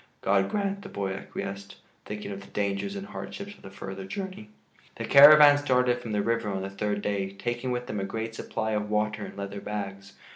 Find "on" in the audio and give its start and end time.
6.49-6.63